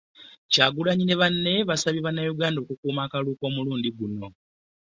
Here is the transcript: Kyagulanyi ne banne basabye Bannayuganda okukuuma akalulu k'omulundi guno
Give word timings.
Kyagulanyi 0.51 1.03
ne 1.05 1.15
banne 1.21 1.53
basabye 1.69 2.01
Bannayuganda 2.05 2.57
okukuuma 2.61 3.01
akalulu 3.03 3.33
k'omulundi 3.39 3.89
guno 3.97 4.27